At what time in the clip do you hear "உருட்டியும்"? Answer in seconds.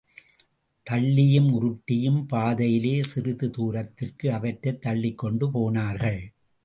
1.49-2.23